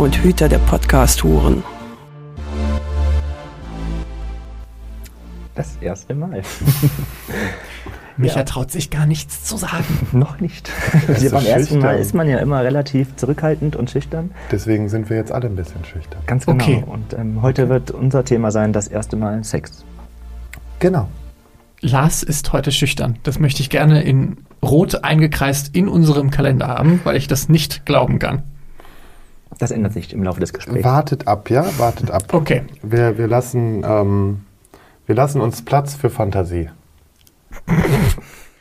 [0.00, 1.62] und Hüter der Podcast-Huren.
[5.54, 6.40] Das erste Mal.
[8.16, 9.84] Micha traut sich gar nichts zu sagen.
[10.12, 10.70] Noch nicht.
[11.06, 11.98] Also so beim ersten Mal schüchtern.
[11.98, 14.30] ist man ja immer relativ zurückhaltend und schüchtern.
[14.50, 16.22] Deswegen sind wir jetzt alle ein bisschen schüchtern.
[16.24, 16.64] Ganz genau.
[16.64, 16.82] Okay.
[16.86, 19.84] Und ähm, heute wird unser Thema sein, das erste Mal Sex.
[20.78, 21.08] Genau.
[21.82, 23.18] Lars ist heute schüchtern.
[23.22, 27.84] Das möchte ich gerne in rot eingekreist in unserem Kalender haben, weil ich das nicht
[27.84, 28.44] glauben kann.
[29.58, 30.84] Das ändert sich im Laufe des Gesprächs.
[30.84, 31.66] Wartet ab, ja?
[31.78, 32.32] Wartet ab.
[32.32, 32.62] Okay.
[32.82, 34.44] Wir, wir, lassen, ähm,
[35.06, 36.70] wir lassen uns Platz für Fantasie.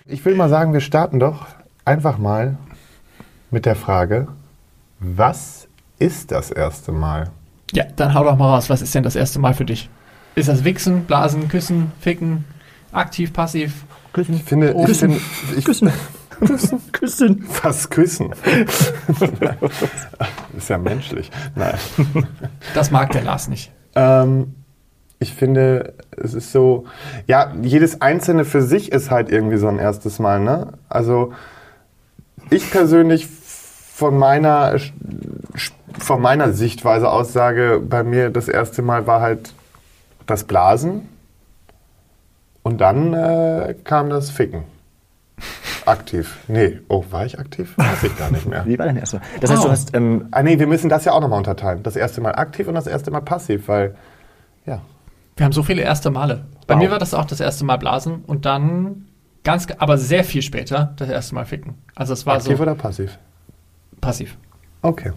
[0.06, 1.46] Ich will mal sagen, wir starten doch
[1.86, 2.58] einfach mal
[3.52, 4.28] mit der Frage,
[5.00, 5.68] was
[6.00, 7.30] ist das erste Mal?
[7.72, 8.70] Ja, dann hau doch mal raus.
[8.70, 9.90] Was ist denn das erste Mal für dich?
[10.36, 12.46] Ist das Wichsen, Blasen, Küssen, Ficken,
[12.92, 13.86] aktiv, passiv?
[14.14, 14.36] Küssen.
[14.36, 15.12] Ich finde, ich Küssen.
[15.12, 15.92] finde, ich, Küssen.
[16.40, 16.82] Küssen.
[16.92, 17.46] Küssen.
[17.64, 18.34] was küssen.
[20.58, 21.32] ist ja menschlich.
[21.56, 21.78] Nein.
[22.74, 23.72] Das mag der Lars nicht.
[23.96, 24.56] Ähm,
[25.20, 26.86] ich finde, es ist so,
[27.28, 30.74] ja, jedes Einzelne für sich ist halt irgendwie so ein erstes Mal, ne?
[30.88, 31.34] Also,
[32.50, 34.78] ich persönlich von meiner,
[35.98, 39.54] von meiner Sichtweise aus sage, bei mir das erste Mal war halt
[40.26, 41.10] das Blasen
[42.64, 44.64] und dann äh, kam das Ficken.
[45.90, 46.38] Aktiv.
[46.48, 47.74] Nee, oh, war ich aktiv?
[47.78, 48.64] Weiß ich gar nicht mehr.
[48.68, 49.26] Wie war dein erster Mal?
[49.42, 49.66] Das heißt, Wow.
[49.66, 51.82] du hast, ähm, Ah, nee, wir müssen das ja auch nochmal unterteilen.
[51.84, 53.96] Das erste Mal aktiv und das erste Mal passiv, weil,
[54.66, 54.82] ja.
[55.36, 56.46] Wir haben so viele erste Male.
[56.68, 56.82] Bei Wow.
[56.84, 59.08] mir war das auch das erste Mal Blasen und dann
[59.44, 61.76] ganz, aber sehr viel später das erste Mal Ficken.
[61.96, 63.18] Also es war aktiv so oder passiv?
[64.02, 64.38] passiv.
[64.82, 65.12] Okay.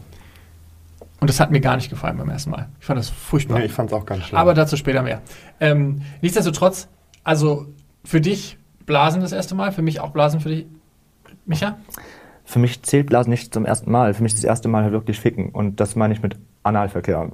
[1.21, 2.69] Und das hat mir gar nicht gefallen beim ersten Mal.
[2.81, 3.59] Ich fand das furchtbar.
[3.59, 4.39] Nee, ich fand's auch ganz schlimm.
[4.39, 5.21] Aber dazu später mehr.
[5.61, 6.89] Ähm, nichtsdestotrotz,
[7.23, 7.67] also
[8.05, 10.67] für dich Blasen das erste Mal, für mich auch Blasen für dich,
[11.47, 11.77] Micha?
[12.45, 14.13] für mich zählt Blasen nicht zum ersten Mal.
[14.15, 15.51] Für mich ist das erste Mal halt wirklich Ficken.
[15.51, 17.31] Und das meine ich mit Analverkehr.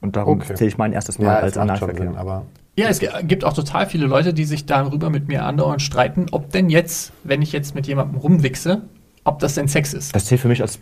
[0.00, 0.54] Und darum Okay.
[0.54, 2.06] zähle ich mein erstes Mal ja, als Analverkehr.
[2.06, 2.46] Sinn, aber
[2.76, 6.50] Ja, es gibt auch total viele Leute, die sich darüber mit mir andauernd streiten, ob
[6.52, 8.82] denn jetzt, wenn ich jetzt mit jemandem rumwichse,
[9.24, 10.14] ob das denn Sex ist.
[10.14, 10.78] Das zählt für mich als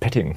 [0.00, 0.34] Petting.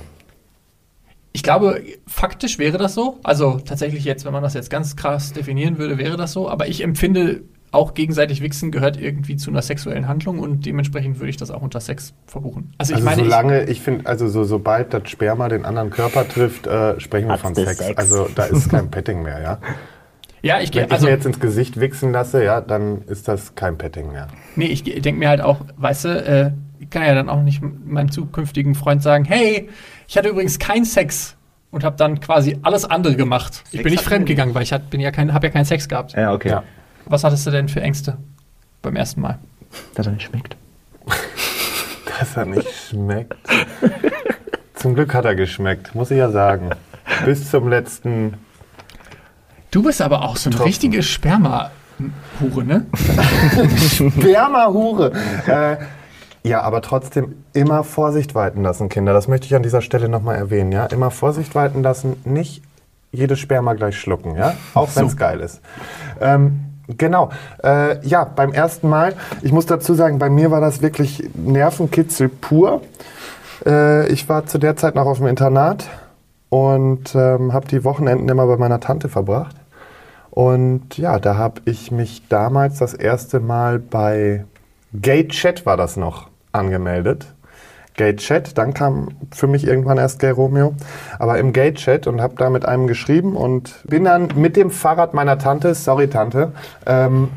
[1.33, 3.19] Ich glaube, faktisch wäre das so.
[3.23, 6.49] Also tatsächlich jetzt, wenn man das jetzt ganz krass definieren würde, wäre das so.
[6.49, 11.29] Aber ich empfinde, auch gegenseitig Wichsen gehört irgendwie zu einer sexuellen Handlung und dementsprechend würde
[11.29, 12.73] ich das auch unter Sex verbuchen.
[12.77, 15.89] Also ich also meine, ich, solange, ich, finde, also so, sobald das Sperma den anderen
[15.89, 17.77] Körper trifft, äh, sprechen wir von Sex.
[17.77, 17.97] Sex?
[17.97, 19.57] Also da ist kein Petting mehr, ja.
[20.41, 23.29] ja, ich Wenn gehe, ich also mir jetzt ins Gesicht wichsen lasse, ja, dann ist
[23.29, 24.27] das kein Petting mehr.
[24.57, 27.61] Nee, ich denke mir halt auch, weißt du, äh, ich kann ja dann auch nicht
[27.61, 29.69] meinem zukünftigen Freund sagen, hey,
[30.09, 31.37] ich hatte übrigens keinen Sex
[31.69, 33.63] und habe dann quasi alles andere gemacht.
[33.65, 35.47] ich Sex bin nicht hatten fremd wir gegangen, weil ich hat, bin ja kein, habe
[35.47, 36.13] ja keinen Sex gehabt.
[36.13, 36.49] Ja, okay.
[36.49, 36.63] Ja.
[37.11, 38.17] Was hattest du denn für Ängste
[38.81, 39.37] beim ersten Mal?
[39.95, 40.55] Dass er nicht schmeckt.
[42.19, 43.35] Dass er nicht schmeckt.
[44.75, 46.69] Zum Glück hat er geschmeckt, muss ich ja sagen.
[47.25, 48.35] Bis zum letzten.
[49.71, 50.67] Du bist aber auch so eine Tropfen.
[50.69, 52.85] richtige Sperma-Hure, ne?
[53.89, 55.11] Sperma-Hure.
[55.47, 55.77] äh,
[56.47, 59.13] ja, aber trotzdem immer Vorsicht walten lassen, Kinder.
[59.13, 60.85] Das möchte ich an dieser Stelle nochmal erwähnen, ja.
[60.87, 62.61] Immer Vorsicht walten lassen, nicht
[63.11, 64.55] jedes Sperma gleich schlucken, ja.
[64.73, 65.17] Auch wenn es So.
[65.17, 65.61] geil ist.
[66.19, 67.29] Ähm, genau.
[67.63, 72.29] Äh, ja, beim ersten Mal, ich muss dazu sagen, bei mir war das wirklich Nervenkitzel
[72.29, 72.81] pur.
[73.65, 75.85] Äh, ich war zu der Zeit noch auf dem Internat
[76.49, 79.55] und ähm, habe die Wochenenden immer bei meiner Tante verbracht.
[80.29, 84.45] Und ja, da habe ich mich damals das erste Mal bei
[84.93, 87.27] Gay Chat war das noch angemeldet.
[87.95, 90.73] Gay Chat, dann kam für mich irgendwann erst Gay Romeo,
[91.19, 94.71] aber im Gay Chat und habe da mit einem geschrieben und bin dann mit dem
[94.71, 96.53] Fahrrad meiner Tante, sorry Tante,
[96.85, 97.29] ähm,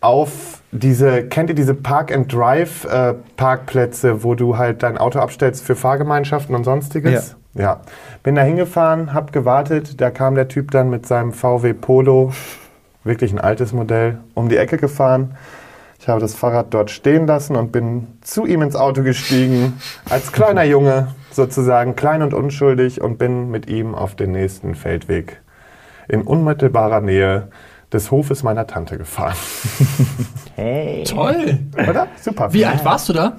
[0.00, 5.18] auf diese, kennt ihr diese Park and Drive äh, Parkplätze, wo du halt dein Auto
[5.18, 7.36] abstellst für Fahrgemeinschaften und sonstiges?
[7.54, 7.80] Ja.
[8.22, 12.32] Bin da hingefahren, hab gewartet, da kam der Typ dann mit seinem VW Polo,
[13.04, 15.36] wirklich ein altes Modell, um die Ecke gefahren.
[15.98, 20.32] Ich habe das Fahrrad dort stehen lassen und bin zu ihm ins Auto gestiegen, als
[20.32, 25.40] kleiner Junge sozusagen, klein und unschuldig und bin mit ihm auf den nächsten Feldweg
[26.08, 27.48] in unmittelbarer Nähe
[27.92, 29.36] des Hofes meiner Tante gefahren.
[30.56, 31.04] Hey.
[31.04, 31.58] Toll!
[31.74, 32.08] Oder?
[32.18, 32.50] Super.
[32.50, 33.36] Wie alt warst du da?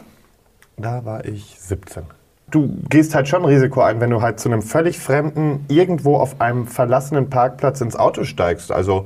[0.78, 2.04] Da war ich 17.
[2.52, 6.40] du gehst halt schon Risiko ein, wenn du halt zu einem völlig Fremden irgendwo auf
[6.40, 8.72] einem verlassenen Parkplatz ins Auto steigst.
[8.72, 9.06] Also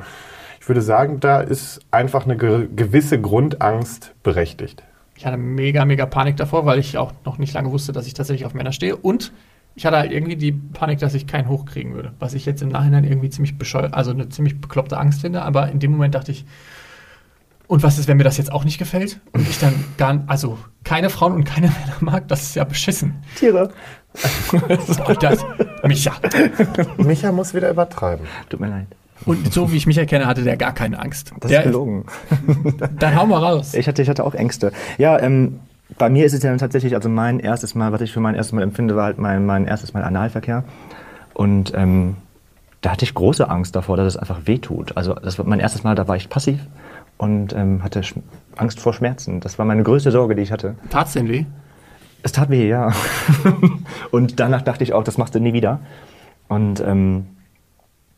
[0.71, 4.83] würde sagen, da ist einfach eine ge gewisse Grundangst berechtigt.
[5.18, 8.13] Ich hatte mega, mega Panik davor, weil ich auch noch nicht lange wusste, dass ich
[8.13, 8.95] tatsächlich auf Männer stehe.
[8.95, 9.33] Und
[9.75, 12.13] ich hatte halt irgendwie die Panik, dass ich keinen hochkriegen würde.
[12.19, 15.41] Was ich jetzt im Nachhinein irgendwie ziemlich bescheuert, also eine ziemlich bekloppte Angst finde.
[15.41, 16.45] Aber in dem Moment dachte ich,
[17.68, 19.19] und was ist, wenn mir das jetzt auch nicht gefällt?
[19.33, 23.23] Und ich dann gar, also keine Frauen und keine Männer mag, das ist ja beschissen.
[23.35, 23.71] Tiere.
[25.19, 25.45] Das,
[25.83, 26.13] Micha.
[26.97, 28.25] Micha muss wieder übertreiben.
[28.50, 28.88] Tut mir leid.
[29.25, 31.31] Und so wie ich mich kenne, hatte der gar keine Angst.
[31.39, 32.06] Das der, ist gelogen.
[33.00, 33.73] Dann hau mal raus.
[33.73, 34.71] Ich hatte, ich hatte auch Ängste.
[34.97, 35.59] Ja, ähm,
[35.97, 38.35] bei mir ist es ja dann tatsächlich, also mein erstes Mal, was ich für mein
[38.35, 40.63] erstes Mal empfinde, war halt mein, mein erstes Mal Analverkehr.
[41.33, 42.15] Und ähm,
[42.81, 44.95] da hatte ich große Angst davor, dass es einfach wehtut.
[44.97, 46.59] Also das war mein erstes Mal, da war ich passiv
[47.18, 48.15] und ähm, hatte Sch
[48.56, 49.39] Angst vor Schmerzen.
[49.39, 50.75] Das war meine größte Sorge, die ich hatte.
[50.89, 51.45] Tat's denn weh?
[52.23, 52.91] Es tat weh, ja.
[54.12, 55.79] und danach dachte ich auch, das machst du nie wieder.
[56.47, 57.27] Und ähm,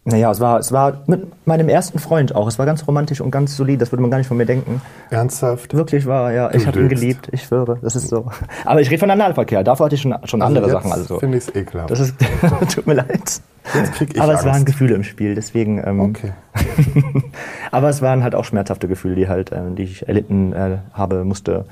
[0.06, 2.48] naja, es war, es war mit meinem ersten Freund auch.
[2.48, 3.82] Es war ganz romantisch und ganz solid.
[3.82, 4.82] Das würde man gar nicht von mir denken.
[5.10, 5.74] Ernsthaft?
[5.74, 6.54] Wirklich war, ja.
[6.54, 7.30] Ich habe ihn geliebt.
[7.32, 7.80] Ich schwöre.
[7.82, 8.30] Das ist so.
[8.66, 9.64] Aber ich rede von Analverkehr.
[9.64, 10.92] Davor hatte ich schon, schon andere jetzt Sachen.
[10.92, 11.20] Also.
[11.20, 11.90] finde ich es ekelhaft.
[11.90, 12.16] Das ist,
[12.74, 13.42] tut mir leid.
[13.74, 14.54] Jetzt krieg ich Aber es Angst.
[14.54, 15.82] waren Gefühle im Spiel, deswegen.
[15.86, 16.34] Ähm, Okay.
[17.72, 21.24] aber es waren halt auch schmerzhafte Gefühle, die halt, ähm, die ich erlitten äh, habe,
[21.24, 21.66] musste.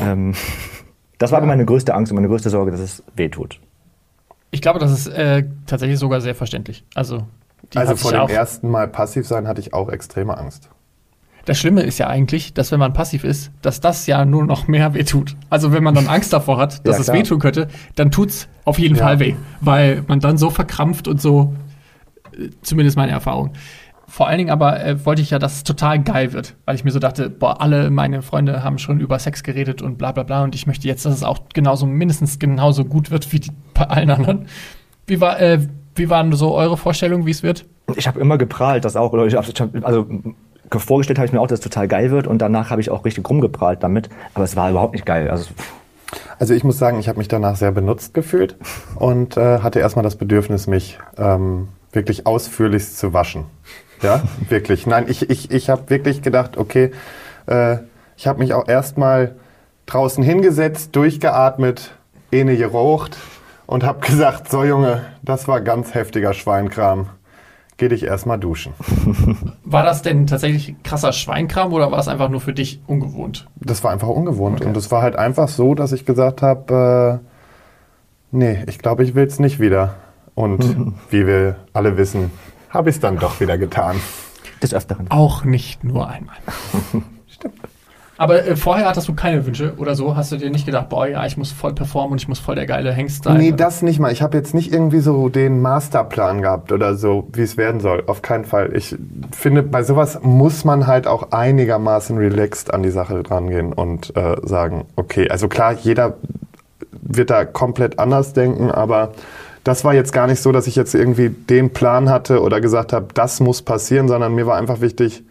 [0.00, 0.34] Ähm,
[1.18, 3.58] das war aber meine größte Angst und meine größte Sorge, dass es weh tut.
[4.52, 6.84] Ich glaube, das ist äh, tatsächlich sogar sehr verständlich.
[6.94, 7.26] Also,
[7.72, 10.68] die Also vor dem ersten Mal passiv sein hatte ich auch extreme Angst.
[11.44, 14.68] Das Schlimme ist ja eigentlich, dass wenn man passiv ist, dass das ja nur noch
[14.68, 15.34] mehr wehtut.
[15.50, 17.16] Also wenn man dann Angst davor hat, dass Ja, es klar.
[17.16, 17.66] wehtun könnte,
[17.96, 19.02] dann tut's auf jeden Ja.
[19.04, 19.34] Fall weh.
[19.60, 21.52] Weil man dann so verkrampft und so,
[22.38, 23.54] äh, zumindest meine Erfahrung.
[24.12, 26.84] Vor allen Dingen aber äh, wollte ich ja, dass es total geil wird, weil ich
[26.84, 30.22] mir so dachte, boah, alle meine Freunde haben schon über Sex geredet und bla bla
[30.22, 33.52] bla und ich möchte jetzt, dass es auch genauso, mindestens genauso gut wird wie die,
[33.72, 34.48] bei allen anderen.
[35.06, 35.60] Wie, war, äh,
[35.94, 37.64] wie waren so eure Vorstellungen, wie es wird?
[37.96, 39.14] Ich habe immer geprahlt, das auch.
[39.14, 39.46] Oder ich hab,
[39.82, 40.34] also m-
[40.70, 43.06] vorgestellt habe ich mir auch, dass es total geil wird und danach habe ich auch
[43.06, 44.10] richtig rumgeprahlt damit.
[44.34, 45.30] Aber es war überhaupt nicht geil.
[45.30, 45.46] Also
[46.38, 48.56] Also ich muss sagen, ich habe mich danach sehr benutzt gefühlt
[48.96, 53.44] und äh, hatte erstmal das Bedürfnis, mich ähm, wirklich ausführlichst zu waschen.
[54.02, 54.86] Ja, wirklich.
[54.86, 56.90] Nein, ich, ich, ich habe wirklich gedacht, okay,
[57.46, 57.78] äh,
[58.16, 59.36] ich habe mich auch erstmal
[59.86, 61.92] draußen hingesetzt, durchgeatmet,
[62.32, 63.16] eine geraucht
[63.66, 67.08] und habe gesagt, so Junge, das war ganz heftiger Schweinkram.
[67.78, 68.74] Geh dich erstmal duschen.
[69.64, 73.48] War das denn tatsächlich krasser Schweinkram oder war es einfach nur für dich ungewohnt?
[73.56, 74.60] Das war einfach ungewohnt.
[74.64, 77.26] Und es war halt einfach so, dass ich gesagt habe, äh,
[78.30, 79.94] nee, ich glaube, ich will es nicht wieder.
[80.34, 82.30] Und wie wir alle wissen,
[82.72, 84.00] habe ich es dann doch wieder getan.
[84.62, 85.10] des Öfteren.
[85.10, 86.36] Auch nicht nur einmal.
[87.28, 87.54] Stimmt.
[88.18, 90.14] Aber äh, vorher hattest du keine Wünsche oder so?
[90.14, 92.54] Hast du dir nicht gedacht, boah, ja, ich muss voll performen und ich muss voll
[92.54, 93.36] der geile Hengst sein?
[93.36, 94.12] Nee, das nicht mal.
[94.12, 98.04] Ich habe jetzt nicht irgendwie so den Masterplan gehabt oder so, wie es werden soll.
[98.06, 98.76] Auf keinen Fall.
[98.76, 98.94] Ich
[99.32, 104.36] finde, bei sowas muss man halt auch einigermaßen relaxed an die Sache drangehen und äh,
[104.44, 106.14] sagen, okay, also klar, jeder
[107.00, 109.12] wird da komplett anders denken, aber
[109.64, 112.92] das war jetzt gar nicht so, dass ich jetzt irgendwie den Plan hatte oder gesagt
[112.92, 115.24] habe, das muss passieren, sondern mir war einfach wichtig,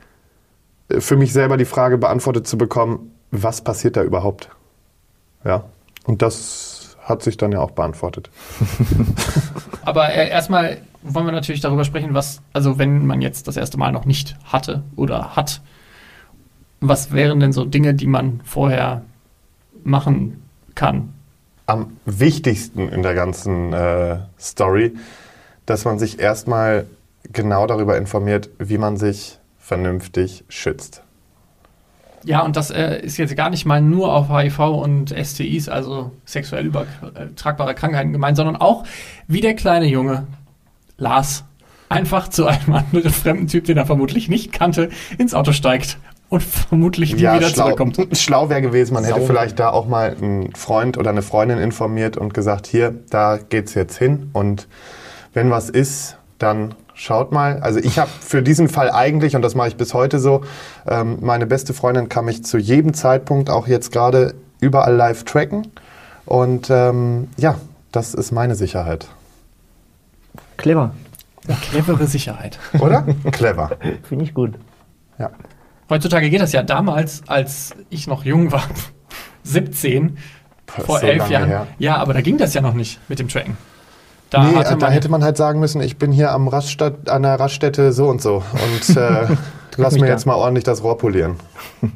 [0.89, 4.49] äh, für mich selber die Frage beantwortet zu bekommen, was passiert da überhaupt?
[5.43, 5.65] Ja.
[6.05, 8.29] Und das hat sich dann ja auch beantwortet.
[9.83, 13.77] Aber äh, erstmal wollen wir natürlich darüber sprechen, was, also wenn man jetzt das erste
[13.77, 15.61] Mal noch nicht hatte oder hat,
[16.79, 19.03] was wären denn so Dinge, die man vorher
[19.83, 20.41] machen
[20.75, 21.13] kann?
[21.71, 24.93] Am wichtigsten in der ganzen äh, Story,
[25.65, 26.85] dass man sich erstmal
[27.31, 31.01] genau darüber informiert, wie man sich vernünftig schützt.
[32.25, 36.11] Ja, und das äh, ist jetzt gar nicht mal nur auf HIV und STIs, also
[36.25, 38.83] sexuell übertragbare Krankheiten gemeint, sondern auch
[39.29, 40.27] wie der kleine Junge
[40.97, 41.45] Lars
[41.87, 45.99] einfach zu einem anderen fremden Typ, den er vermutlich nicht kannte, ins Auto steigt
[46.31, 48.17] und vermutlich nie wieder schlau, zurückkommt.
[48.17, 49.27] schlau wäre gewesen, man hätte Sauber.
[49.27, 53.73] vielleicht da auch mal einen Freund oder eine Freundin informiert und gesagt, hier, da geht's
[53.73, 54.67] jetzt hin und
[55.33, 57.59] wenn was ist, dann schaut mal.
[57.59, 60.41] Also ich habe für diesen Fall eigentlich, und das mache ich bis heute so,
[60.87, 65.67] ähm, meine beste Freundin kann mich zu jedem Zeitpunkt, auch jetzt gerade, überall live tracken.
[66.25, 67.55] Und ähm, ja,
[67.91, 69.07] das ist meine Sicherheit.
[70.55, 70.93] Clever.
[71.61, 72.57] Clevere Sicherheit.
[72.79, 73.05] Oder?
[73.31, 73.71] Clever.
[74.03, 74.53] Finde ich gut.
[75.17, 75.31] Ja.
[75.91, 78.63] Heutzutage geht das ja damals, als ich noch jung war,
[79.43, 80.17] 17,
[80.77, 81.49] Das vor so elf Jahren.
[81.49, 81.67] her.
[81.79, 83.57] Ja, aber da ging das ja noch nicht mit dem Tracken.
[84.29, 87.23] Da, nee, hatte da hätte man halt sagen müssen, ich bin hier am Raststadt, an
[87.23, 88.35] der Raststätte so und so.
[88.53, 89.27] Und äh,
[89.75, 90.13] lass mir da.
[90.13, 91.35] jetzt mal ordentlich das Rohr polieren.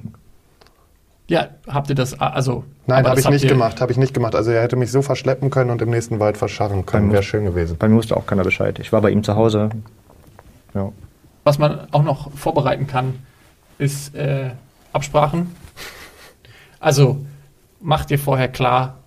[1.28, 2.64] Ja, habt ihr das, also.
[2.86, 4.36] Nein, habe das ich nicht gemacht, habe ich nicht gemacht.
[4.36, 7.12] Also er hätte mich so verschleppen können und im nächsten Wald verscharren können.
[7.12, 7.78] Wäre schön gewesen.
[7.80, 8.78] Bei mir wusste auch keiner Bescheid.
[8.78, 9.70] Ich war bei ihm zu Hause.
[10.76, 10.92] Ja.
[11.44, 13.16] Was man auch noch vorbereiten kann,
[13.78, 14.52] ist äh,
[14.94, 15.56] Absprachen.
[16.80, 17.26] Also
[17.82, 19.00] mach dir vorher klar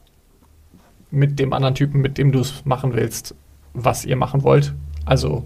[1.10, 3.34] mit dem anderen Typen, mit dem du es machen willst,
[3.72, 4.74] was ihr machen wollt.
[5.06, 5.44] Also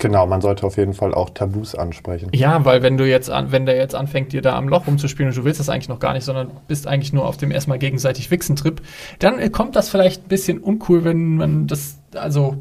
[0.00, 2.30] Genau, man sollte auf jeden Fall auch Tabus ansprechen.
[2.32, 5.30] ja, weil wenn du jetzt an, wenn der jetzt anfängt, dir da am Loch rumzuspielen
[5.30, 7.78] und du willst das eigentlich noch gar nicht, sondern bist eigentlich nur auf dem erstmal
[7.78, 8.80] gegenseitig Wichsen-Trip,
[9.18, 12.56] dann äh, kommt das vielleicht ein bisschen uncool, wenn man das, also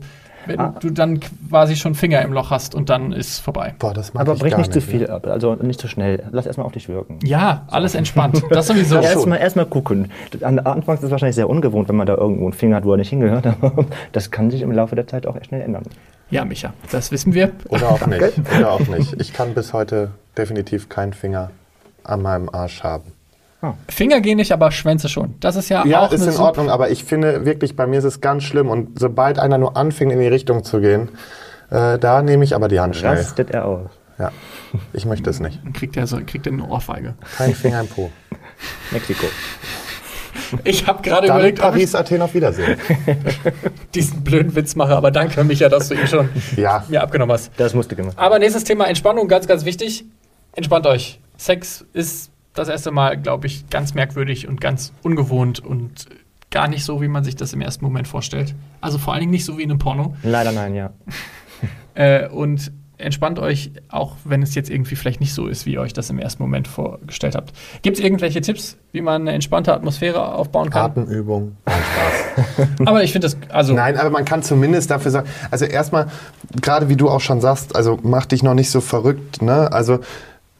[0.46, 0.76] wenn Ah.
[0.80, 1.20] du dann
[1.50, 3.74] quasi schon Finger im Loch hast und dann ist vorbei.
[3.80, 6.24] Boah, das mag Aber ich brich gar nicht zu viel ab, also nicht zu schnell.
[6.32, 7.20] Lass erstmal auf dich wirken.
[7.24, 8.42] Ja, alles entspannt.
[8.50, 8.96] Das sowieso.
[9.00, 10.12] Ja, erstmal erstmal gucken.
[10.42, 12.92] An Anfangs ist es wahrscheinlich sehr ungewohnt, wenn man da irgendwo einen Finger hat, wo
[12.92, 13.46] er nicht hingehört.
[13.62, 15.84] Aber das kann sich im Laufe der Zeit auch echt schnell ändern.
[16.32, 17.52] Ja, Micha, das wissen wir.
[17.70, 18.22] Oder auch nicht.
[18.58, 19.20] Oder auch nicht.
[19.20, 21.50] Ich kann bis heute definitiv keinen Finger
[22.04, 23.04] an meinem Arsch haben.
[23.90, 25.36] Finger gehen nicht, aber Schwänze schon.
[25.42, 27.88] Das ist ja, Ja, auch ist eine in super- Ordnung, aber ich finde wirklich, bei
[27.88, 28.70] mir ist es ganz schlimm.
[28.70, 31.10] Und sobald einer nur anfängt, in die Richtung zu gehen,
[31.70, 33.18] äh, da nehme ich aber die Hand schnell.
[33.18, 33.90] Rastet er aus.
[34.18, 34.32] Ja,
[34.94, 35.60] ich möchte es nicht.
[35.64, 37.16] Dann kriegt er so, kriegt er eine Ohrfeige.
[37.38, 38.10] Kein Finger im Po.
[38.92, 39.26] Mexiko.
[40.64, 42.78] Ich habe gerade überlegt, ob ich Paris, Athen auf Wiedersehen.
[43.96, 47.52] diesen blöden Witz mache, aber danke, Micha, dass du ihn schon Ja, mir abgenommen hast.
[47.58, 48.18] Das musste gemacht.
[48.18, 50.06] Aber nächstes Thema Entspannung, ganz, ganz wichtig.
[50.54, 51.20] Entspannt euch.
[51.38, 56.08] Sex ist das erste Mal, glaube ich, ganz merkwürdig und ganz ungewohnt und
[56.52, 58.56] gar nicht so, wie man sich das im ersten Moment vorstellt.
[58.82, 60.16] Also vor allen Dingen nicht so wie in einem Porno.
[60.24, 60.92] Leider nein, ja.
[61.96, 65.82] Äh, und entspannt euch, auch wenn es jetzt irgendwie vielleicht nicht so ist, wie ihr
[65.82, 67.54] euch das im ersten Moment vorgestellt habt.
[67.82, 70.92] Gibt es irgendwelche Tipps, wie man eine entspannte Atmosphäre aufbauen kann?
[70.92, 71.56] Atemübung.
[71.68, 72.68] Spaß.
[72.86, 76.08] Aber ich finde das, also Nein, aber man kann zumindest dafür sagen, also erstmal,
[76.62, 79.72] gerade wie du auch schon sagst, also mach dich noch nicht so verrückt, ne?
[79.72, 80.00] Also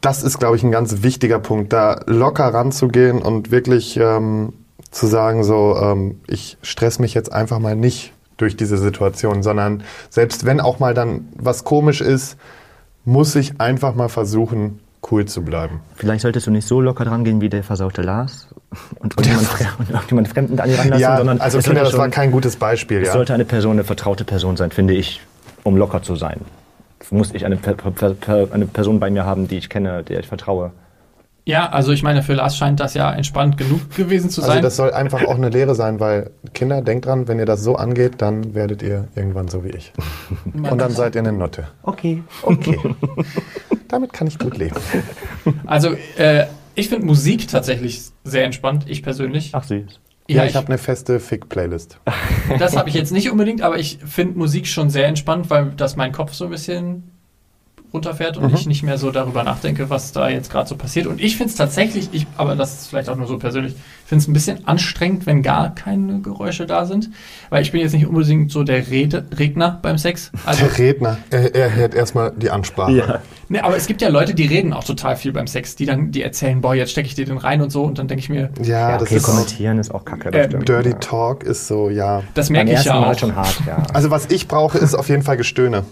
[0.00, 4.52] das ist, glaube ich, ein ganz wichtiger Punkt, da locker ranzugehen und wirklich ähm,
[4.90, 9.82] zu sagen, so, ähm, ich stress mich jetzt einfach mal nicht durch diese Situation, sondern
[10.08, 12.36] selbst wenn auch mal dann was komisch ist,
[13.04, 14.80] muss ich einfach mal versuchen,
[15.10, 15.80] cool zu bleiben.
[15.94, 18.48] Vielleicht solltest du nicht so locker dran gehen wie der versaute Lars
[18.98, 23.00] und irgendjemand, Fremden an die ranlassen, ja, sondern also Kinder, das war kein gutes Beispiel,
[23.00, 23.12] Es ja.
[23.12, 25.20] sollte eine Person, eine vertraute Person sein, finde ich,
[25.62, 26.40] um locker zu sein.
[27.10, 27.58] Muss ich eine,
[28.52, 30.72] eine Person bei mir haben, die ich kenne, der ich vertraue.
[31.46, 34.62] ja, also ich meine, für Lars scheint das ja entspannt genug gewesen zu Also sein.
[34.62, 37.76] das soll einfach auch eine Lehre sein, weil Kinder, denkt dran, wenn ihr das so
[37.76, 39.92] angeht, dann werdet ihr irgendwann so wie ich.
[40.54, 41.66] Und dann seid ihr eine Nutte.
[41.82, 42.22] Okay.
[42.42, 42.78] Okay.
[43.88, 44.76] Damit kann ich gut leben.
[45.66, 46.44] Also, äh,
[46.76, 49.50] ich finde Musik tatsächlich sehr entspannt, ich persönlich.
[49.52, 49.98] Ach süß.
[50.34, 51.98] Ja, ich, ich habe eine feste Fick-Playlist.
[52.58, 55.96] das habe ich jetzt nicht unbedingt, aber ich finde Musik schon sehr entspannt, weil das
[55.96, 57.04] mein Kopf so ein bisschen
[57.92, 61.06] runterfährt und ich nicht mehr so darüber nachdenke, was da jetzt gerade so passiert.
[61.06, 64.08] Und ich finde es tatsächlich, ich, aber das ist vielleicht auch nur so persönlich, ich
[64.08, 67.10] finde es ein bisschen anstrengend, wenn gar keine Geräusche da sind.
[67.48, 70.30] Weil ich bin jetzt nicht unbedingt so der Rede, Redner beim Sex.
[70.46, 72.92] Also, Der Redner, er, er hört erstmal die Ansprache.
[72.92, 73.20] Ja.
[73.50, 76.10] Ne, aber es gibt ja Leute, die reden auch total viel beim Sex, die dann,
[76.10, 78.30] die erzählen, boah, jetzt stecke ich dir den rein und so, und dann denke ich
[78.30, 80.30] mir, Ja, Ja, das okay, ist kommentieren ist auch kacke.
[80.30, 80.68] Das stimmt.
[80.68, 80.96] Dirty ja.
[80.96, 82.22] Talk ist so, ja.
[82.32, 83.18] das merke ich ja Mal auch.
[83.18, 83.82] schon hart, ja.
[83.92, 85.84] Also was ich brauche, ist auf jeden Fall Gestöhne.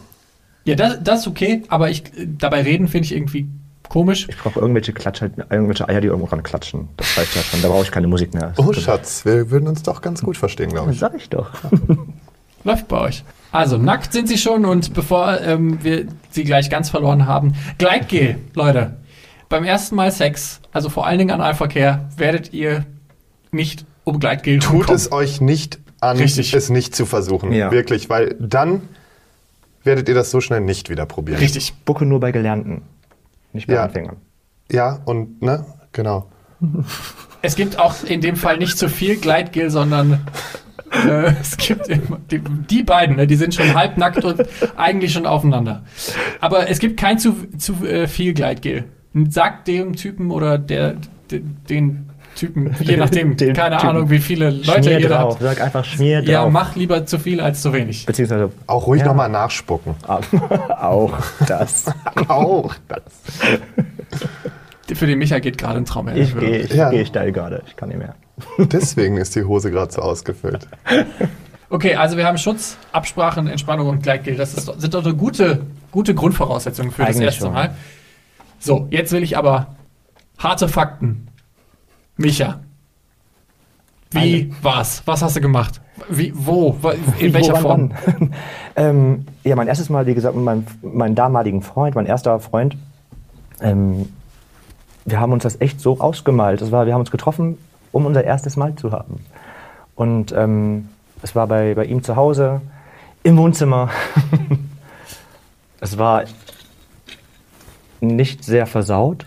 [0.65, 2.05] Ja, das, das ist okay, aber ich,
[2.38, 3.49] dabei reden finde ich irgendwie
[3.88, 4.27] komisch.
[4.29, 6.88] Ich brauche irgendwelche Klatsch, irgendwelche Eier, die irgendwo ran klatschen.
[6.99, 7.62] Das reicht ja schon.
[7.62, 8.53] Da brauche ich keine Musik mehr.
[8.59, 11.00] Oh Schatz, wir würden uns doch ganz gut verstehen, glaube Das ich.
[11.00, 11.50] sag ich doch.
[12.65, 13.25] Läuft bei euch.
[13.50, 18.37] Also, nackt sind sie schon und bevor ähm, wir sie gleich ganz verloren haben, Gleitgel,
[18.55, 18.97] Leute.
[19.49, 22.85] Beim ersten Mal Sex, also vor allen Dingen Analverkehr, werdet ihr
[23.50, 24.97] nicht um Gleitgel Tut rumkommen.
[24.97, 26.52] es euch nicht an, Richtig.
[26.52, 27.52] es nicht zu versuchen.
[27.52, 27.71] Ja.
[27.71, 28.83] Wirklich, weil dann
[29.85, 31.38] werdet ihr das so schnell nicht wieder probieren.
[31.38, 31.73] Richtig.
[31.87, 32.83] Bucke nur bei Gelernten.
[33.55, 33.85] Nicht bei Ja.
[33.85, 34.17] Anfängern.
[34.71, 36.26] Ja, und, ne, genau.
[37.40, 40.26] Es gibt auch in dem Fall nicht zu viel Gleitgel, sondern
[41.07, 44.43] äh, es gibt immer, die, die beiden, ne, die sind schon halbnackt und
[44.76, 45.83] eigentlich schon aufeinander.
[46.40, 48.85] Aber es gibt kein zu, zu äh, viel Gleitgel.
[49.31, 50.95] Sagt dem Typen oder der,
[51.31, 53.88] de, den Typen, je nachdem, Den keine Typen.
[53.90, 55.33] Ahnung, wie viele Leute Schmier ihr da drauf.
[55.35, 55.43] habt.
[55.43, 56.28] Sag einfach Schmier drauf.
[56.28, 58.07] Ja, mach lieber zu viel als zu wenig.
[58.07, 59.09] Beziehungsweise Auch ruhig Ja.
[59.09, 59.95] nochmal nachspucken.
[60.81, 61.12] auch
[61.49, 61.87] das.
[62.28, 63.02] Auch das.
[64.97, 66.17] Für den Micha geht gerade ein Traum her.
[66.17, 66.90] Ich gehe ich Ja.
[66.90, 67.62] geh steil gerade.
[67.67, 68.14] Ich kann nicht mehr.
[68.59, 70.68] Deswegen ist die Hose gerade so ausgefüllt.
[71.71, 74.37] Okay, also wir haben Schutz, Absprachen, Entspannung und Gleitgel.
[74.37, 77.52] Das ist, sind doch eine gute, gute Grundvoraussetzungen für das Eigentlich erste schon.
[77.52, 77.75] Mal.
[78.59, 79.75] So, jetzt will ich aber
[80.38, 81.28] harte Fakten.
[82.16, 82.61] Micha.
[84.11, 85.02] Wie war's?
[85.04, 85.80] Was hast du gemacht?
[86.09, 86.76] Wie, wo?
[87.18, 87.92] In welcher Wo, wann, Form?
[88.04, 88.35] wann?
[88.76, 92.76] ähm, ja, mein erstes Mal, wie gesagt, mit meinem, meinem damaligen Freund, mein erster Freund.
[93.61, 94.09] Ähm,
[95.04, 96.61] wir haben uns das echt so ausgemalt.
[96.61, 97.59] Das war, wir haben uns getroffen,
[97.92, 99.21] um unser erstes Mal zu haben.
[99.95, 100.88] Und ähm,
[101.23, 102.61] es war bei, bei ihm zu Hause,
[103.23, 103.90] im Wohnzimmer.
[105.80, 106.25] es war
[108.00, 109.26] nicht sehr versaut.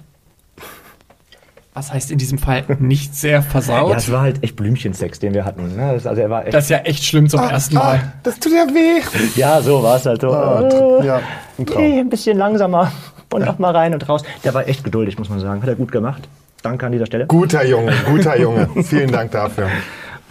[1.74, 3.90] Was heißt in diesem Fall nicht sehr versaut?
[3.92, 5.76] Ja, es war halt echt Blümchensex, den wir hatten.
[5.76, 5.94] Ne?
[5.94, 7.98] Das, also er war echt, das ist ja echt schlimm zum ersten Mal.
[8.04, 9.02] Ah, das tut ja weh.
[9.40, 10.22] ja, so war es halt.
[10.22, 11.22] So, Ah, tr- ja,
[11.58, 11.82] ein Traum.
[11.82, 12.92] nee, ein bisschen langsamer
[13.32, 14.24] und auch mal rein und raus.
[14.44, 15.62] Der war echt geduldig, muss man sagen.
[15.62, 16.28] Hat er gut gemacht.
[16.62, 17.26] Danke an dieser Stelle.
[17.28, 18.70] Guter Junge, guter Junge.
[18.84, 19.68] Vielen Dank dafür.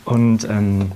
[0.05, 0.93] Und ähm,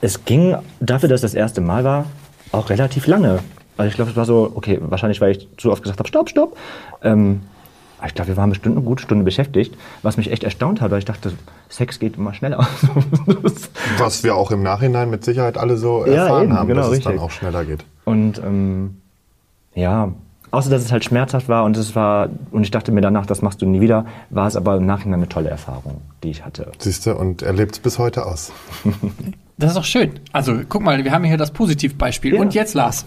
[0.00, 2.06] es ging dafür, dass das erste Mal war,
[2.50, 3.38] auch relativ lange.
[3.76, 6.28] Also ich glaube, es war so, okay, wahrscheinlich, weil ich zu oft gesagt habe, stopp,
[6.28, 6.56] stopp.
[7.02, 7.40] Ähm,
[8.04, 10.98] ich glaube, wir waren bestimmt eine gute Stunde beschäftigt, was mich echt erstaunt hat, weil
[10.98, 11.32] ich dachte,
[11.68, 12.66] Sex geht immer schneller.
[13.98, 16.88] Was wir auch im Nachhinein mit Sicherheit alle so Ja, erfahren eben, haben, genau, dass
[16.88, 17.12] es richtig.
[17.14, 17.84] dann auch schneller geht.
[18.04, 18.96] Und ähm,
[19.74, 20.12] ja,
[20.52, 23.42] außer dass es halt schmerzhaft war und es war, und ich dachte mir danach, das
[23.42, 26.70] machst du nie wieder, war es aber im Nachhinein eine tolle Erfahrung, die ich hatte.
[26.78, 28.52] Siehst du, und er lebt es bis heute aus.
[29.58, 30.18] Das ist auch schön.
[30.32, 32.34] Also, guck mal, wir haben hier das Positivbeispiel.
[32.34, 32.40] Ja.
[32.40, 33.04] Und jetzt Lars.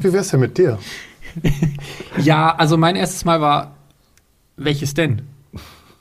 [0.00, 0.78] Wie wär's denn mit dir?
[2.18, 3.76] Ja, also mein erstes Mal war.
[4.56, 5.22] Welches denn?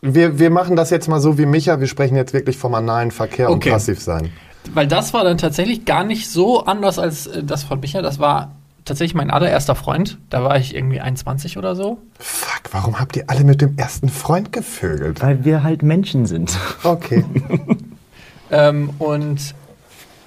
[0.02, 1.80] Wir, wir machen das jetzt mal so wie Micha.
[1.80, 3.70] Wir sprechen jetzt wirklich vom analen Verkehr Okay.
[3.70, 4.32] und passiv sein.
[4.74, 8.02] Weil das war dann tatsächlich gar nicht so anders als äh, das von Micha.
[8.02, 8.56] Das war
[8.90, 10.18] tatsächlich mein allererster Freund.
[10.30, 12.00] Da war ich irgendwie 21 oder so.
[12.20, 15.22] Fuck, warum habt ihr alle mit dem ersten Freund gevögelt?
[15.22, 16.58] Weil wir halt Menschen sind.
[16.84, 17.24] Okay.
[18.52, 19.54] Ähm, und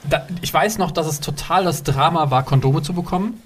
[0.08, 3.42] da, ich weiß noch, dass es total das Drama war, Kondome zu bekommen.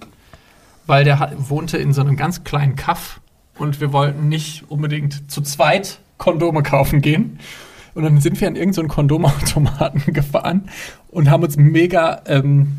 [0.87, 3.20] Weil der wohnte in so einem ganz kleinen Kaff
[3.58, 7.38] und wir wollten nicht unbedingt zu zweit Kondome kaufen gehen.
[7.94, 10.68] Und dann sind wir an irgendeinen Kondomautomaten gefahren
[11.08, 12.76] und haben uns mega, ähm,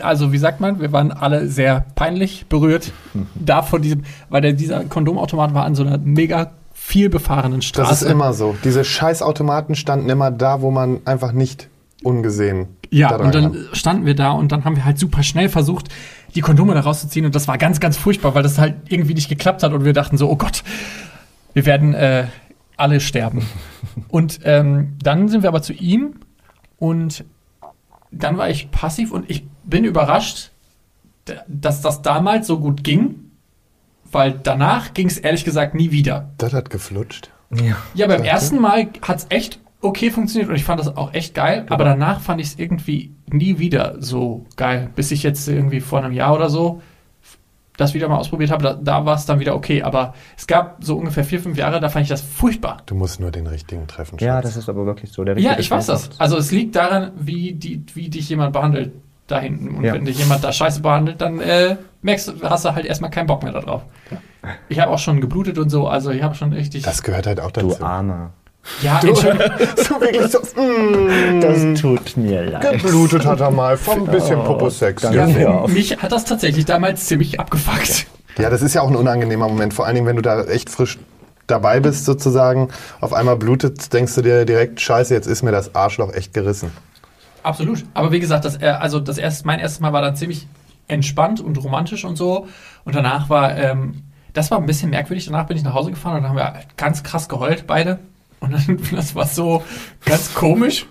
[0.00, 2.92] also wie sagt man, wir waren alle sehr peinlich berührt
[3.34, 7.88] da von diesem, weil der, dieser Kondomautomat war an so einer mega viel befahrenen Straße.
[7.88, 8.54] Das ist immer so.
[8.62, 11.68] Diese Scheißautomaten standen immer da, wo man einfach nicht
[12.02, 13.68] ungesehen Ja, und dann kann.
[13.72, 15.88] standen wir da und dann haben wir halt super schnell versucht,
[16.34, 19.28] die Kondome da rauszuziehen und das war ganz, ganz furchtbar, weil das halt irgendwie nicht
[19.28, 20.62] geklappt hat und wir dachten so, oh Gott,
[21.54, 22.26] wir werden äh,
[22.76, 23.46] alle sterben.
[24.08, 26.16] und ähm, dann sind wir aber zu ihm
[26.78, 27.24] und
[28.10, 30.50] dann war ich passiv und ich bin überrascht,
[31.48, 33.30] dass das damals so gut ging,
[34.10, 36.30] weil danach ging es ehrlich gesagt nie wieder.
[36.38, 37.30] Das hat geflutscht.
[37.50, 37.76] Ja.
[37.94, 41.34] Ja, beim ersten Mal hat es echt okay funktioniert und ich fand das auch echt
[41.34, 45.80] geil, aber danach fand ich es irgendwie nie wieder so geil, bis ich jetzt irgendwie
[45.80, 46.80] vor einem Jahr oder so
[47.76, 50.84] das wieder mal ausprobiert habe, da, da war es dann wieder okay, aber es gab
[50.84, 52.82] so ungefähr vier, fünf Jahre, da fand ich das furchtbar.
[52.86, 54.18] Du musst nur den richtigen treffen.
[54.20, 54.44] Ja, Schatz.
[54.44, 55.24] das ist aber wirklich so.
[55.24, 56.10] Der Ja, ich weiß das.
[56.20, 58.92] Also es liegt daran, wie, die, wie dich jemand behandelt
[59.26, 59.74] da hinten.
[59.76, 59.94] Und Ja.
[59.94, 63.26] wenn dich jemand da scheiße behandelt, dann äh, merkst du, hast du halt erstmal keinen
[63.26, 63.82] Bock mehr darauf.
[64.68, 66.82] Ich habe auch schon geblutet und so, also ich habe schon richtig.
[66.82, 67.82] Das gehört halt auch Du dazu.
[67.82, 68.32] Armer.
[68.82, 69.50] ja, Entschuldigung.
[69.76, 72.82] so wirklich so, mm, Das tut mir leid.
[72.82, 75.02] geblutet hat er mal vom bisschen Popo-Sex.
[75.04, 75.26] Ja.
[75.48, 75.70] Auf.
[75.72, 78.06] Mich hat das tatsächlich damals ziemlich abgefuckt.
[78.38, 79.72] ja, das ist ja auch ein unangenehmer Moment.
[79.72, 80.98] Vor allen Dingen, wenn du da echt frisch
[81.46, 82.68] dabei bist sozusagen.
[83.00, 86.70] Auf einmal blutet, denkst du dir direkt, scheiße, jetzt ist mir das Arschloch echt gerissen.
[87.44, 87.84] Absolut.
[87.92, 90.48] Aber wie gesagt, das, äh, also das erste, mein erstes Mal war dann ziemlich
[90.88, 92.48] entspannt und romantisch und so.
[92.84, 94.02] Und danach war, ähm,
[94.32, 95.26] das war ein bisschen merkwürdig.
[95.26, 97.98] Danach bin ich nach Hause gefahren und dann haben wir ganz krass geheult, beide.
[98.40, 99.62] Und dann, das war so
[100.06, 100.86] ganz komisch.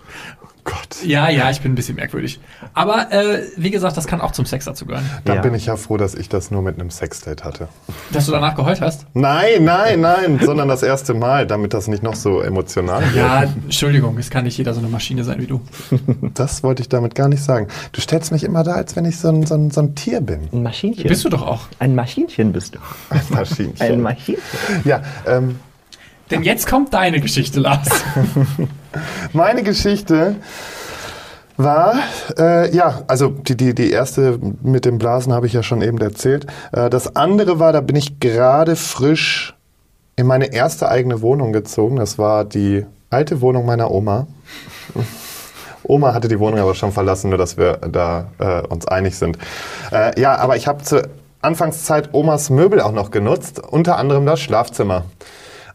[0.65, 1.03] Gott.
[1.03, 2.39] Ja, ja, ich bin ein bisschen merkwürdig.
[2.73, 5.09] Aber äh, wie gesagt, das kann auch zum Sex dazu gehören.
[5.25, 5.41] Da Ja.
[5.41, 7.67] bin ich ja froh, dass ich das nur mit einem Sexdate hatte.
[8.11, 9.05] Dass du danach geheult hast.
[9.13, 13.15] Nein, nein, nein, sondern das erste Mal, damit das nicht noch so emotional wird.
[13.15, 15.61] Ja, Entschuldigung, es kann nicht jeder so eine Maschine sein wie du.
[16.33, 17.67] Das wollte ich damit gar nicht sagen.
[17.91, 20.21] Du stellst mich immer da, als wenn ich so ein, so ein, so ein Tier
[20.21, 20.47] bin.
[20.53, 21.07] Ein Maschinchen.
[21.07, 21.61] Bist du doch auch.
[21.79, 22.79] Ein Maschinchen bist du.
[23.09, 23.81] Ein Maschinchen.
[23.81, 24.41] Ein Maschinchen.
[24.85, 25.59] ja, ähm,
[26.31, 27.87] Denn jetzt kommt deine Geschichte, Lars.
[29.33, 30.35] Meine Geschichte
[31.57, 31.95] war,
[32.37, 35.99] äh, ja, also die, die, die erste mit dem Blasen habe ich ja schon eben
[35.99, 36.47] erzählt.
[36.71, 39.55] Äh, das andere war, da bin ich gerade frisch
[40.15, 41.97] in meine erste eigene Wohnung gezogen.
[41.97, 44.27] Das war die alte Wohnung meiner Oma.
[45.83, 49.37] Oma hatte die Wohnung aber schon verlassen, nur dass wir da äh, uns einig sind.
[49.91, 51.03] Äh, ja, aber ich habe zur
[51.41, 55.03] Anfangszeit Omas Möbel auch noch genutzt, unter anderem das Schlafzimmer.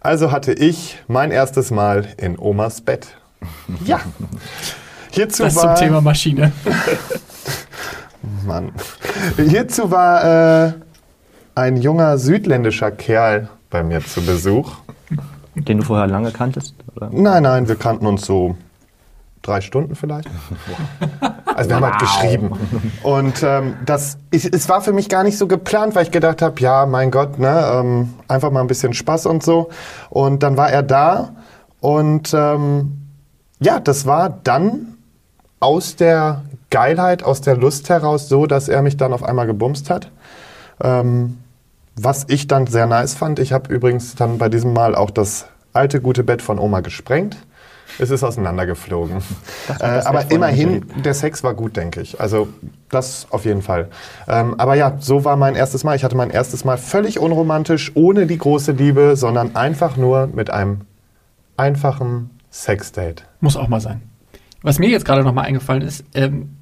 [0.00, 3.08] Also hatte ich mein erstes Mal in Omas Bett.
[3.84, 4.00] Ja.
[5.10, 6.52] Hierzu Das zum war, Thema Maschine.
[8.46, 8.72] Mann.
[9.36, 10.72] Hierzu war äh,
[11.54, 14.76] ein junger südländischer Kerl bei mir zu Besuch.
[15.54, 16.74] Den du vorher lange kanntest?
[16.94, 17.10] Oder?
[17.12, 18.56] Nein, nein, wir kannten uns so
[19.42, 20.28] drei Stunden vielleicht.
[21.54, 22.52] Also wir haben halt geschrieben.
[23.02, 26.42] Und ähm, das, ich, es war für mich gar nicht so geplant, weil ich gedacht
[26.42, 29.70] habe, ja, mein Gott, ne, ähm, einfach mal ein bisschen Spaß und so.
[30.10, 31.30] Und dann war er da
[31.80, 32.98] und ähm,
[33.60, 34.94] ja, das war dann
[35.60, 39.90] aus der Geilheit, aus der Lust heraus so, dass er mich dann auf einmal gebumst
[39.90, 40.10] hat.
[40.80, 41.38] Ähm,
[41.96, 43.40] was ich dann sehr nice fand.
[43.40, 47.36] Ich habe übrigens dann bei diesem Mal auch das alte gute Bett von Oma gesprengt.
[47.98, 49.22] Es ist auseinandergeflogen.
[49.80, 52.20] Äh, aber immerhin, der Sex war gut, denke ich.
[52.20, 52.48] Also
[52.88, 53.88] das auf jeden Fall.
[54.26, 55.96] Ähm, aber ja, so war mein erstes Mal.
[55.96, 60.50] Ich hatte mein erstes Mal völlig unromantisch, ohne die große Liebe, sondern einfach nur mit
[60.50, 60.82] einem
[61.56, 63.24] einfachen Sexdate.
[63.40, 64.02] Muss auch mal sein.
[64.62, 66.56] Was mir jetzt gerade nochmal eingefallen ist, ähm,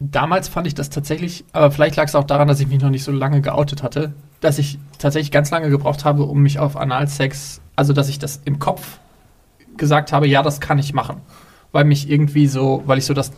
[0.00, 2.90] damals fand ich das tatsächlich, aber vielleicht lag es auch daran, dass ich mich noch
[2.90, 6.76] nicht so lange geoutet hatte, dass ich tatsächlich ganz lange gebraucht habe, um mich auf
[6.76, 8.98] Analsex, also dass ich das im Kopf
[9.76, 11.20] gesagt habe, ja, das kann ich machen.
[11.72, 13.32] Weil mich irgendwie so, weil ich so das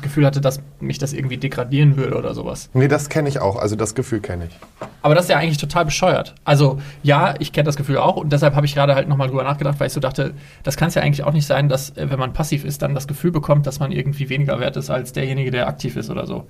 [0.00, 2.70] Gefühl hatte, dass mich das irgendwie degradieren würde oder sowas.
[2.72, 3.56] Nee, das kenne ich auch.
[3.56, 4.86] Also das Gefühl kenne ich.
[5.02, 6.36] Aber das ist ja eigentlich total bescheuert.
[6.44, 9.42] Also, ja, ich kenne das Gefühl auch und deshalb habe ich gerade halt nochmal drüber
[9.42, 12.08] nachgedacht, weil ich so dachte, das kann es ja eigentlich auch nicht sein, dass, äh,
[12.10, 15.12] wenn man passiv ist, dann das Gefühl bekommt, dass man irgendwie weniger wert ist als
[15.12, 16.46] derjenige, der aktiv ist oder so.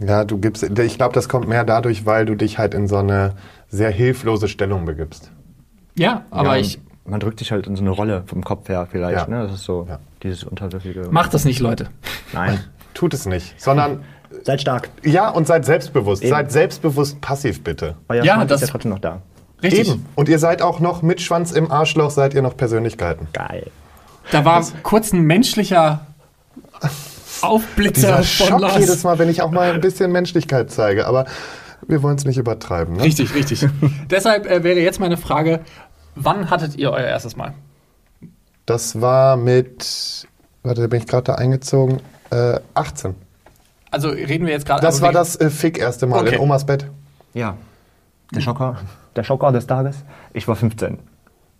[0.00, 2.96] Ja, du gibst, ich glaube, das kommt mehr dadurch, weil du dich halt in so
[2.96, 3.34] eine
[3.68, 5.30] sehr hilflose Stellung begibst.
[5.94, 8.86] Ja, aber ja, ich Man drückt sich halt in so eine Rolle vom Kopf her
[8.90, 9.16] vielleicht.
[9.16, 9.26] Ja.
[9.26, 9.42] Ne?
[9.46, 9.98] Das ist so Ja.
[10.22, 11.08] dieses unterwürfige.
[11.10, 11.88] mach das nicht, Leute.
[12.32, 12.60] Nein.
[12.94, 14.04] Tut es nicht, sondern
[14.44, 14.88] Seid stark.
[15.04, 16.22] ja und seid selbstbewusst.
[16.22, 16.30] Eben.
[16.30, 17.96] Seid selbstbewusst passiv bitte.
[18.08, 19.22] Euer Ja, Schwanz das- ist ja trotzdem noch da.
[19.62, 19.88] Richtig.
[19.90, 20.06] Eben.
[20.14, 23.28] Und ihr seid auch noch mit Schwanz im Arschloch, seid ihr noch Persönlichkeiten.
[23.32, 23.70] Geil.
[24.30, 26.06] Da war kurz ein menschlicher
[27.40, 28.78] Aufblitzer Dieser von Schock Lars.
[28.78, 31.06] jedes Mal, wenn ich auch mal ein bisschen Menschlichkeit zeige.
[31.06, 31.26] Aber
[31.86, 32.96] wir wollen es nicht übertreiben.
[32.96, 33.02] Ne?
[33.02, 33.66] Richtig, richtig.
[34.10, 35.60] Deshalb äh, wäre jetzt meine Frage,
[36.14, 37.54] wann hattet ihr euer erstes Mal?
[38.66, 40.26] Das war mit,
[40.62, 43.14] warte, da bin ich gerade da eingezogen, äh, 18.
[43.90, 44.80] Also reden wir jetzt gerade...
[44.80, 46.36] Das aber war das äh, Fick erste Mal Okay.
[46.36, 46.86] in Omas Bett.
[47.34, 47.56] Ja.
[48.34, 48.76] Der Schocker.
[49.16, 49.96] Der Schocker des Tages.
[50.32, 50.98] Ich war 15.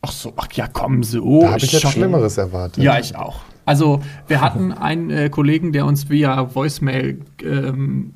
[0.01, 1.43] Ach so, ach ja, komm, so.
[1.43, 1.87] Da habe ich jetzt.
[1.93, 2.83] Schlimmeres erwartet.
[2.83, 3.41] Ja, ich auch.
[3.67, 8.15] Also, wir hatten einen äh, Kollegen, der uns via Voicemail ähm,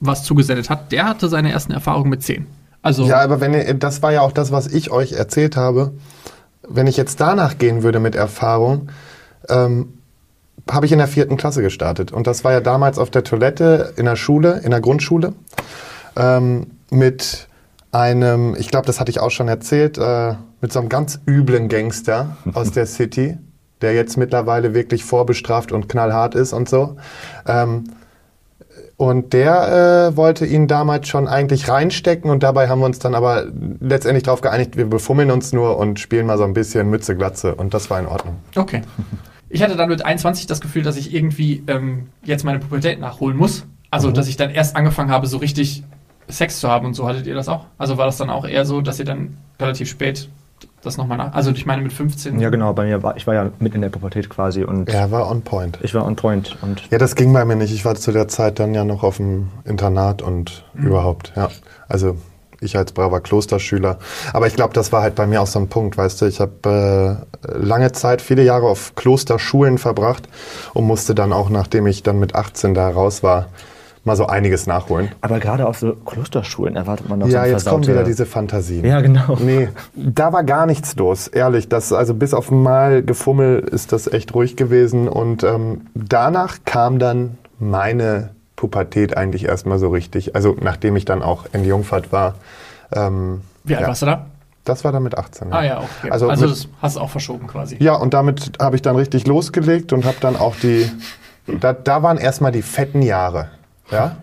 [0.00, 0.92] was zugesendet hat.
[0.92, 2.46] Der hatte seine ersten Erfahrungen mit 10.
[2.86, 5.92] Also, Ja, aber wenn ihr, das war ja auch das, was ich euch erzählt habe.
[6.68, 8.90] Wenn ich jetzt danach gehen würde mit Erfahrung,
[9.48, 9.94] ähm,
[10.70, 12.12] habe ich in der vierten Klasse gestartet.
[12.12, 15.32] Und das war ja damals auf der Toilette in der Schule, in der Grundschule,
[16.16, 17.48] ähm, mit
[17.90, 21.68] einem, ich glaube, das hatte ich auch schon erzählt, äh, mit so einem ganz üblen
[21.68, 23.36] Gangster aus der City,
[23.80, 26.96] der jetzt mittlerweile wirklich vorbestraft und knallhart ist und so.
[27.48, 27.84] Ähm,
[28.96, 33.14] und der äh, wollte ihn damals schon eigentlich reinstecken und dabei haben wir uns dann
[33.14, 33.46] aber
[33.80, 37.54] letztendlich darauf geeinigt, wir befummeln uns nur und spielen mal so ein bisschen Mütze Glatze
[37.54, 38.36] und das war in Ordnung.
[38.56, 38.82] okay.
[39.48, 43.36] Ich hatte dann mit 21 das Gefühl, dass ich irgendwie ähm, jetzt meine Pubertät nachholen
[43.36, 43.64] muss.
[43.90, 45.84] Also, dass ich dann erst angefangen habe, so richtig
[46.28, 47.06] Sex zu haben und so.
[47.06, 47.66] Hattet ihr das auch?
[47.78, 50.28] Also war das dann auch eher so, dass ihr dann relativ spät
[50.82, 51.34] das nochmal nach...
[51.34, 52.40] Also, ich meine mit 15...
[52.40, 52.72] Ja, genau.
[52.72, 55.42] Bei mir war, ich war ja mit in der Pubertät quasi und Er war on
[55.42, 55.78] point.
[55.82, 56.56] ich war on point.
[56.62, 57.72] Und Ja, das ging bei mir nicht.
[57.72, 61.48] Ich war zu der Zeit dann ja noch auf dem Internat und überhaupt, ja.
[61.88, 62.16] Also
[62.60, 63.98] ich als braver Klosterschüler.
[64.32, 66.26] Aber ich glaube, das war halt bei mir auch so ein Punkt, weißt du.
[66.26, 70.28] Ich habe äh, lange Zeit, viele Jahre auf Klosterschulen verbracht
[70.74, 73.46] und musste dann auch, nachdem ich dann mit 18 da raus war,
[74.06, 75.10] mal so einiges nachholen.
[75.20, 78.24] aber gerade auf so Klosterschulen erwartet man doch so Ja, eine jetzt kommen wieder diese
[78.24, 78.84] Fantasien.
[78.84, 79.36] Ja, genau.
[79.40, 81.68] Nee, da war gar nichts los, ehrlich.
[81.68, 85.08] Das, also bis auf mal Gefummel ist das echt ruhig gewesen.
[85.08, 90.34] Und ähm, danach kam dann meine Pubertät eigentlich erstmal so richtig.
[90.34, 92.36] Also nachdem ich dann auch in die Jungfahrt war.
[92.92, 94.26] Ähm, Wie alt ja, warst du da?
[94.64, 95.52] Das war dann mit 18.
[95.52, 96.10] Ah ja, okay.
[96.10, 97.76] Also, Also, mit, das hast du auch verschoben quasi.
[97.80, 100.90] ja, und damit habe ich dann richtig losgelegt und habe dann auch die.
[101.60, 103.48] Da, da waren erstmal die fetten Jahre.
[103.90, 104.16] Ja?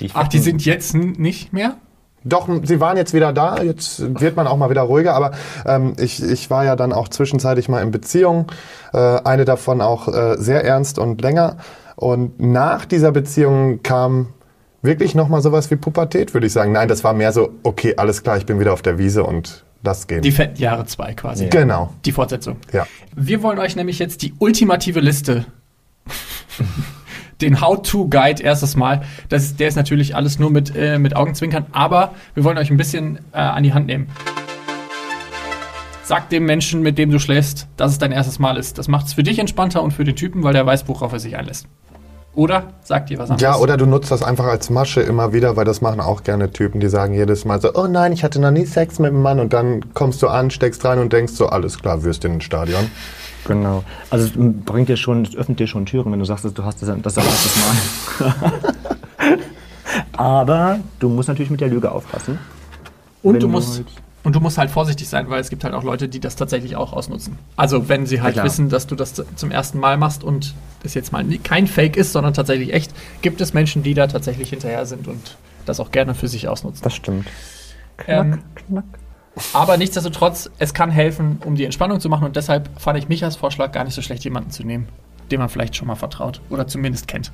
[0.00, 1.76] Die Ach, die sind jetzt nicht mehr?
[2.24, 3.62] Doch, sie waren jetzt wieder da.
[3.62, 5.14] Jetzt wird man auch mal wieder ruhiger.
[5.14, 5.30] Aber
[5.64, 8.50] ähm, ich, ich war ja dann auch zwischenzeitlich mal in Beziehung.
[8.92, 11.56] Äh, eine davon auch äh, sehr ernst und länger.
[11.94, 14.32] Und nach dieser Beziehung kam
[14.82, 16.72] wirklich noch mal sowas wie Pubertät, würde ich sagen.
[16.72, 19.64] Nein, das war mehr so, okay, alles klar, ich bin wieder auf der Wiese und
[19.82, 20.22] lass gehen.
[20.22, 21.46] Die fetten Jahre 2 quasi.
[21.48, 22.56] genau, Die Fortsetzung.
[22.72, 22.86] ja.
[23.14, 25.46] Wir wollen euch nämlich jetzt die ultimative Liste,
[27.40, 29.02] den How-To-Guide erstes Mal.
[29.28, 32.76] Das der ist natürlich alles nur mit, äh, mit Augenzwinkern, aber wir wollen euch ein
[32.76, 34.08] bisschen äh, an die Hand nehmen.
[36.02, 38.78] Sag dem Menschen, mit dem du schläfst, dass es dein erstes Mal ist.
[38.78, 41.18] Das macht es für dich entspannter und für den Typen, weil der weiß, worauf er
[41.18, 41.66] sich einlässt.
[42.36, 43.40] Oder sagt ihr was anderes?
[43.40, 46.50] Ja, oder du nutzt das einfach als Masche immer wieder, weil das machen auch gerne
[46.52, 49.22] Typen, die sagen jedes Mal so, oh nein, ich hatte noch nie Sex mit einem
[49.22, 52.44] Mann und dann kommst du an, steckst rein und denkst so, alles klar, Würstchen ins
[52.44, 52.90] Stadion.
[53.46, 53.84] Genau.
[54.10, 56.82] Also es bringt dir schon, es öffnet dir schon Türen, wenn du sagst, du hast
[56.82, 57.56] das, das erstes
[58.18, 58.32] Mal.
[60.12, 62.38] Aber du musst natürlich mit der Lüge aufpassen.
[63.22, 63.86] Und du musst halt-
[64.26, 66.74] und du musst halt vorsichtig sein, weil es gibt halt auch Leute, die das tatsächlich
[66.74, 67.38] auch ausnutzen.
[67.54, 70.94] Also wenn sie halt Ja, wissen, dass du das zum ersten Mal machst und das
[70.94, 72.90] jetzt mal nie- kein Fake ist, sondern tatsächlich echt,
[73.22, 76.82] gibt es Menschen, die da tatsächlich hinterher sind und das auch gerne für sich ausnutzen.
[76.82, 77.28] Das stimmt.
[78.08, 78.84] Ähm, knack.
[79.52, 83.22] aber nichtsdestotrotz, es kann helfen, um die Entspannung zu machen und deshalb fand ich mich
[83.22, 84.88] als Vorschlag gar nicht so schlecht, jemanden zu nehmen,
[85.30, 87.30] dem man vielleicht schon mal vertraut oder zumindest kennt.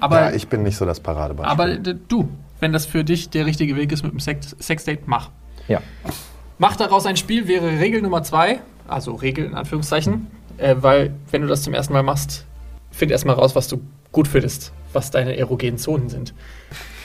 [0.00, 1.52] Aber, ja, ich bin nicht so das Paradebeispiel.
[1.52, 5.02] aber äh, du, wenn das für dich der richtige Weg ist mit dem Sex Sexdate,
[5.06, 5.28] mach.
[5.68, 5.80] Ja.
[6.58, 11.42] Mach daraus ein Spiel wäre Regel Nummer zwei, also Regel in Anführungszeichen, äh, weil wenn
[11.42, 12.46] du das zum ersten Mal machst,
[12.90, 13.80] find erstmal raus, was du
[14.12, 16.34] gut findest, was deine erogenen Zonen sind.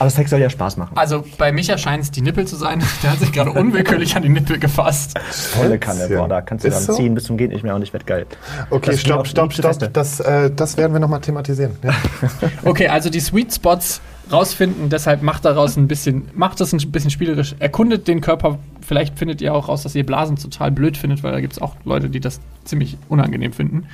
[0.00, 0.96] Aber Sex soll ja Spaß machen.
[0.96, 2.82] Also bei Micha scheinen es die Nippel zu sein.
[3.04, 5.16] Der hat sich gerade unwillkürlich an die Nippel gefasst.
[5.30, 6.94] Volle Kanne, boah, da kannst du Ist dann so?
[6.94, 8.26] ziehen bis zum geht nicht mehr und ich werd geil.
[8.70, 9.92] okay, stopp, stopp, stopp.
[9.92, 11.76] Das, äh, das werden wir nochmal thematisieren.
[11.84, 11.92] Ja.
[12.64, 14.00] Okay, also die Sweet Spots
[14.32, 18.58] rausfinden, deshalb macht daraus ein bisschen, macht das ein bisschen spielerisch, erkundet den Körper.
[18.80, 21.60] Vielleicht findet ihr auch raus, dass ihr Blasen total blöd findet, weil da gibt es
[21.60, 23.86] auch Leute, die das ziemlich unangenehm finden.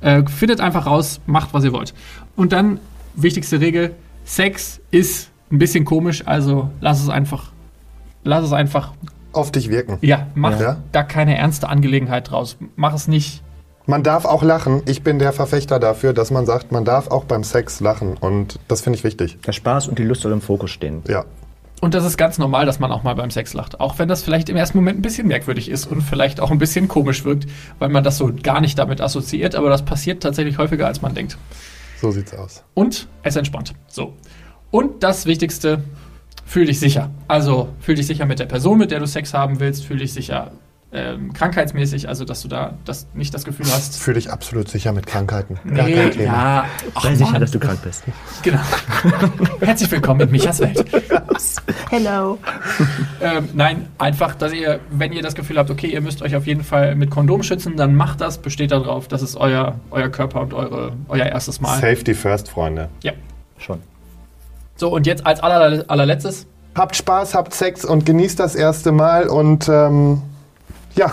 [0.00, 1.94] Äh, findet einfach raus, macht, was ihr wollt.
[2.36, 2.78] Und dann,
[3.22, 7.52] wichtigste Regel, Sex ist ein bisschen komisch, also lass es einfach,
[8.24, 8.92] lass es einfach,
[9.32, 9.98] Auf dich wirken.
[10.00, 10.78] ja, mach Ja.
[10.92, 12.56] da keine ernste Angelegenheit draus.
[12.76, 13.42] Mach es nicht
[13.86, 14.82] Man darf auch lachen.
[14.86, 18.16] Ich bin der Verfechter dafür, dass man sagt, man darf auch beim Sex lachen.
[18.20, 19.38] Und das finde ich wichtig.
[19.44, 21.02] Der Spaß und die Lust soll im Fokus stehen.
[21.08, 21.24] Ja.
[21.80, 23.80] Und das ist ganz normal, dass man auch mal beim Sex lacht.
[23.80, 26.58] Auch wenn das vielleicht im ersten Moment ein bisschen merkwürdig ist und vielleicht auch ein
[26.58, 27.46] bisschen komisch wirkt,
[27.80, 29.56] weil man das so gar nicht damit assoziiert.
[29.56, 31.36] Aber das passiert tatsächlich häufiger, als man denkt.
[32.00, 32.62] So sieht's aus.
[32.74, 33.74] Und es entspannt.
[33.88, 34.14] So.
[34.70, 35.82] Und das Wichtigste,
[36.46, 37.10] fühl dich sicher.
[37.28, 39.84] Also fühl dich sicher mit der Person, mit der du Sex haben willst.
[39.84, 40.52] Fühl dich sicher
[40.92, 43.96] ähm, krankheitsmäßig, also dass du da das, nicht das Gefühl hast.
[44.00, 45.54] Fühle dich absolut sicher mit Krankheiten.
[45.74, 46.24] Gar Nee, kein Thema.
[46.24, 48.02] ja, ach, Sei sicher, dass du krank bist.
[48.42, 48.60] Genau.
[49.60, 50.84] Herzlich willkommen in Michas Welt.
[51.90, 52.38] Hello.
[53.20, 56.46] Ähm, nein, einfach, dass ihr, wenn ihr das Gefühl habt, okay, ihr müsst euch auf
[56.46, 60.40] jeden Fall mit Kondom schützen, dann macht das, besteht darauf, das ist euer, euer Körper
[60.40, 61.74] und eure, euer erstes Mal.
[61.80, 62.88] Safety first, Freunde.
[63.02, 63.12] Ja.
[63.58, 63.80] Schon.
[64.76, 69.28] So, und jetzt als aller, allerletztes, Habt Spaß, habt Sex und genießt das erste Mal.
[69.28, 70.22] Und ähm,
[70.94, 71.12] ja,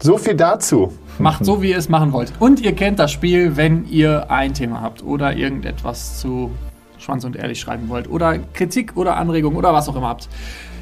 [0.00, 0.92] so viel dazu.
[1.18, 2.32] macht so, wie ihr es machen wollt.
[2.38, 6.50] Und ihr kennt das Spiel, wenn ihr ein Thema habt oder irgendetwas zu
[6.98, 10.28] Schwanz und Ehrlich schreiben wollt oder Kritik oder Anregung oder was auch immer habt.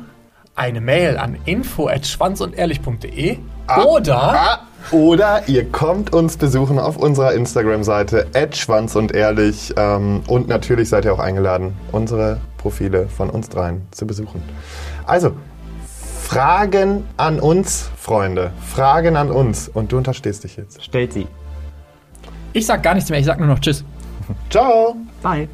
[0.55, 3.38] eine Mail an info@schwanzundehrlich.de
[3.85, 4.59] oder Ah,
[4.91, 9.73] oder ihr kommt uns besuchen auf unserer Instagram-Seite Schwanz und ehrlich.
[9.77, 14.43] Ähm, und natürlich seid ihr auch eingeladen, unsere Profile von uns dreien zu besuchen.
[15.05, 15.31] Also,
[16.25, 18.51] Fragen an uns, Freunde.
[18.59, 19.69] Fragen an uns.
[19.69, 20.83] Und du unterstehst dich jetzt.
[20.83, 21.27] Stellt sie.
[22.51, 23.85] ich sag gar nichts mehr, ich sag nur noch Tschüss.
[24.49, 24.95] Ciao!
[25.21, 25.47] Bye.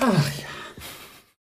[0.00, 0.37] Ach